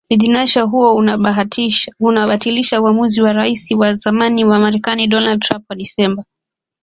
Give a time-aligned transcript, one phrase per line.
[0.11, 6.25] Uidhinishaji huo mpya unabatilisha uamuzi wa Raisi wa zamani wa Marekani Donald Trump wa Disemba